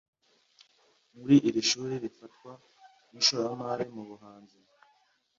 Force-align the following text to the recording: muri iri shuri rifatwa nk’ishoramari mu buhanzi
muri 1.17 1.35
iri 1.47 1.61
shuri 1.69 1.93
rifatwa 2.03 2.51
nk’ishoramari 3.09 3.85
mu 3.95 4.03
buhanzi 4.09 4.57